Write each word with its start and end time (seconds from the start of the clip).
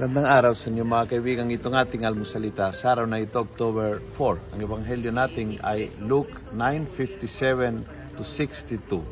Magandang 0.00 0.32
araw 0.32 0.56
sa 0.56 0.72
inyo 0.72 0.80
mga 0.80 1.12
kaibigan. 1.12 1.52
Itong 1.52 1.76
ating 1.76 2.08
almusalita 2.08 2.72
sa 2.72 2.96
araw 2.96 3.04
na 3.04 3.20
ito, 3.20 3.36
October 3.36 4.00
4. 4.16 4.56
Ang 4.56 4.60
ebanghelyo 4.64 5.12
natin 5.12 5.60
ay 5.60 5.92
Luke 6.00 6.40
9:57 6.56 7.84
to 8.16 8.24
62. 8.24 9.04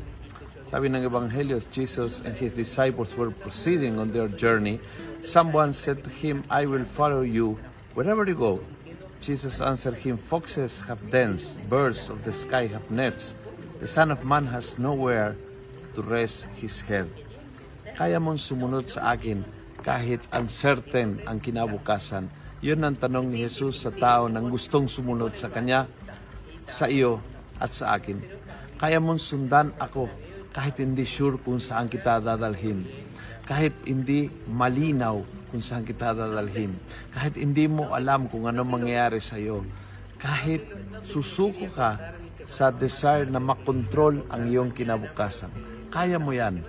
Sabi 0.72 0.88
ng 0.88 1.04
ebanghelyo, 1.04 1.60
Jesus 1.76 2.24
and 2.24 2.32
his 2.40 2.56
disciples 2.56 3.12
were 3.20 3.28
proceeding 3.28 4.00
on 4.00 4.16
their 4.16 4.32
journey. 4.32 4.80
Someone 5.20 5.76
said 5.76 6.00
to 6.08 6.08
him, 6.08 6.40
I 6.48 6.64
will 6.64 6.88
follow 6.96 7.20
you 7.20 7.60
wherever 7.92 8.24
you 8.24 8.40
go. 8.40 8.64
Jesus 9.20 9.60
answered 9.60 10.00
him, 10.08 10.16
Foxes 10.16 10.88
have 10.88 11.12
dens, 11.12 11.60
birds 11.68 12.08
of 12.08 12.24
the 12.24 12.32
sky 12.32 12.64
have 12.72 12.88
nets. 12.88 13.36
The 13.84 13.92
Son 13.92 14.08
of 14.08 14.24
Man 14.24 14.48
has 14.56 14.80
nowhere 14.80 15.36
to 15.92 16.00
rest 16.00 16.48
his 16.56 16.80
head. 16.88 17.12
Kaya 17.92 18.16
mong 18.16 18.40
sumunod 18.40 18.88
sa 18.88 19.12
akin 19.12 19.57
kahit 19.82 20.26
uncertain 20.34 21.22
ang 21.24 21.38
kinabukasan. 21.38 22.28
Yun 22.58 22.82
ang 22.82 22.96
tanong 22.98 23.30
ni 23.30 23.46
Jesus 23.46 23.86
sa 23.86 23.94
tao 23.94 24.26
nang 24.26 24.50
gustong 24.50 24.90
sumunod 24.90 25.38
sa 25.38 25.46
Kanya, 25.46 25.86
sa 26.66 26.90
iyo 26.90 27.22
at 27.62 27.70
sa 27.70 27.94
akin. 27.94 28.18
Kaya 28.78 28.98
mong 28.98 29.22
sundan 29.22 29.74
ako 29.78 30.10
kahit 30.54 30.78
hindi 30.82 31.06
sure 31.06 31.38
kung 31.38 31.62
saan 31.62 31.86
kita 31.86 32.18
dadalhin. 32.18 32.82
Kahit 33.46 33.74
hindi 33.86 34.28
malinaw 34.50 35.22
kung 35.50 35.62
saan 35.62 35.86
kita 35.86 36.12
dadalhin. 36.12 36.74
Kahit 37.14 37.38
hindi 37.38 37.70
mo 37.70 37.94
alam 37.94 38.26
kung 38.26 38.50
ano 38.50 38.66
mangyayari 38.66 39.22
sa 39.22 39.38
iyo. 39.38 39.62
Kahit 40.18 40.66
susuko 41.06 41.70
ka 41.70 42.18
sa 42.48 42.74
desire 42.74 43.30
na 43.30 43.38
makontrol 43.38 44.26
ang 44.32 44.50
iyong 44.50 44.74
kinabukasan. 44.74 45.52
Kaya 45.88 46.18
mo 46.18 46.34
yan. 46.34 46.64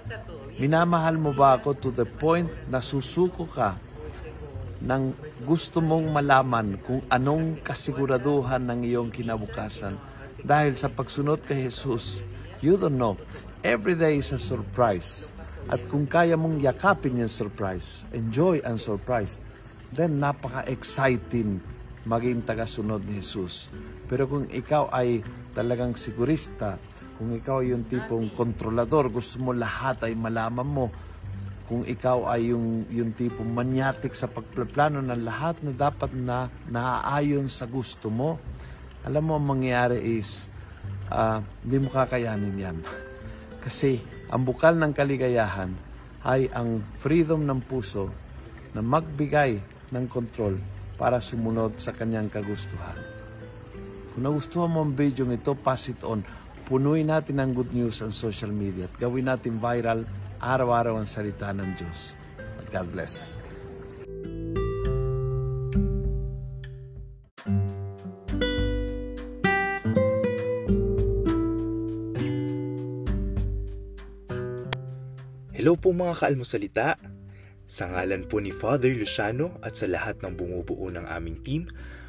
Minamahal 0.60 1.16
mo 1.16 1.32
ba 1.32 1.56
ako 1.56 1.72
to 1.80 1.90
the 1.96 2.04
point 2.04 2.52
na 2.68 2.84
susuko 2.84 3.48
ka 3.48 3.80
ng 4.84 5.16
gusto 5.48 5.80
mong 5.80 6.12
malaman 6.12 6.76
kung 6.84 7.00
anong 7.08 7.64
kasiguraduhan 7.64 8.68
ng 8.68 8.84
iyong 8.84 9.08
kinabukasan? 9.08 9.96
Dahil 10.44 10.76
sa 10.76 10.92
pagsunod 10.92 11.48
kay 11.48 11.72
Jesus, 11.72 12.20
you 12.60 12.76
don't 12.76 13.00
know. 13.00 13.16
Every 13.64 13.96
day 13.96 14.20
is 14.20 14.36
a 14.36 14.40
surprise. 14.40 15.32
At 15.72 15.80
kung 15.88 16.04
kaya 16.04 16.36
mong 16.36 16.60
yakapin 16.60 17.24
yung 17.24 17.32
surprise, 17.32 17.88
enjoy 18.12 18.60
ang 18.68 18.76
surprise, 18.76 19.40
then 19.96 20.20
napaka-exciting 20.20 21.64
maging 22.04 22.44
tagasunod 22.44 23.08
ni 23.08 23.24
Jesus. 23.24 23.72
Pero 24.12 24.28
kung 24.28 24.52
ikaw 24.52 24.92
ay 24.92 25.24
talagang 25.56 25.96
sigurista, 25.96 26.76
kung 27.20 27.36
ikaw 27.36 27.60
yung 27.60 27.84
tipong 27.84 28.32
kontrolador, 28.32 29.12
gusto 29.12 29.44
mo 29.44 29.52
lahat 29.52 30.08
ay 30.08 30.16
malaman 30.16 30.64
mo. 30.64 30.88
Kung 31.68 31.84
ikaw 31.84 32.32
ay 32.32 32.56
yung, 32.56 32.88
yung 32.88 33.12
tipong 33.12 33.52
manyatik 33.52 34.16
sa 34.16 34.32
pagplano 34.32 35.04
ng 35.04 35.28
lahat 35.28 35.60
na 35.60 35.76
dapat 35.76 36.16
na 36.16 36.48
naaayon 36.72 37.52
sa 37.52 37.68
gusto 37.68 38.08
mo, 38.08 38.40
alam 39.04 39.20
mo 39.28 39.36
ang 39.36 39.52
mangyayari 39.52 40.00
is, 40.16 40.32
uh, 41.12 41.44
hindi 41.60 41.84
mo 41.84 41.92
kakayanin 41.92 42.56
yan. 42.56 42.78
Kasi 43.60 44.00
ang 44.32 44.48
bukal 44.48 44.80
ng 44.80 44.96
kaligayahan 44.96 45.76
ay 46.24 46.48
ang 46.56 46.80
freedom 47.04 47.44
ng 47.44 47.68
puso 47.68 48.08
na 48.72 48.80
magbigay 48.80 49.60
ng 49.92 50.06
control 50.08 50.56
para 50.96 51.20
sumunod 51.20 51.84
sa 51.84 51.92
kanyang 51.92 52.32
kagustuhan. 52.32 52.96
Kung 54.16 54.24
nagustuhan 54.24 54.72
mo 54.72 54.88
ang 54.88 54.96
video 54.96 55.28
ito, 55.28 55.52
pass 55.60 55.84
it 55.92 56.00
on 56.08 56.24
punuin 56.70 57.10
natin 57.10 57.42
ng 57.42 57.52
good 57.58 57.74
news 57.74 57.98
ang 57.98 58.14
social 58.14 58.54
media 58.54 58.86
at 58.86 58.94
gawin 59.02 59.26
natin 59.26 59.58
viral 59.58 60.06
araw-araw 60.38 61.02
ang 61.02 61.10
salita 61.10 61.50
ng 61.50 61.66
Diyos. 61.74 62.00
At 62.62 62.70
God 62.70 62.88
bless. 62.94 63.18
Hello 75.58 75.74
po 75.76 75.90
mga 75.92 76.22
kaalmosalita. 76.22 77.02
Sa 77.70 77.90
ngalan 77.90 78.30
po 78.30 78.38
ni 78.38 78.54
Father 78.54 78.94
Luciano 78.94 79.58
at 79.66 79.74
sa 79.74 79.90
lahat 79.90 80.22
ng 80.22 80.38
bumubuo 80.38 80.90
ng 80.94 81.10
aming 81.10 81.42
team, 81.42 81.66